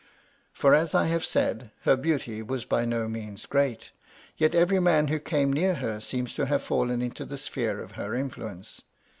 [0.51, 3.91] For, as I have said, her beauty was by no means great;
[4.35, 7.91] yet every man who came near her seems to have fallen into the sphere of
[7.91, 8.81] her influence.